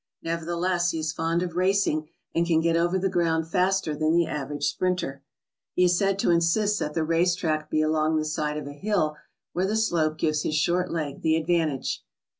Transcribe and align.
Neverthe 0.25 0.59
less, 0.59 0.89
he 0.89 0.97
is 0.97 1.13
fond 1.13 1.43
of 1.43 1.55
racing 1.55 2.09
and 2.33 2.47
can 2.47 2.59
get 2.59 2.75
over 2.75 2.97
the 2.97 3.07
ground 3.07 3.47
faster 3.47 3.95
than 3.95 4.13
the 4.13 4.25
average 4.25 4.65
sprinter. 4.67 5.21
He 5.75 5.83
is 5.83 5.95
said 5.95 6.17
to 6.17 6.31
insist 6.31 6.79
that 6.79 6.95
the 6.95 7.03
race 7.03 7.35
track 7.35 7.69
be 7.69 7.83
along 7.83 8.17
the 8.17 8.25
side 8.25 8.57
of 8.57 8.65
a 8.65 8.73
hill, 8.73 9.15
where 9.53 9.67
the 9.67 9.77
slope 9.77 10.17
gives 10.17 10.41
his 10.41 10.55
short 10.55 10.89
leg 10.89 11.21
the 11.21 11.35
advantage. 11.35 12.03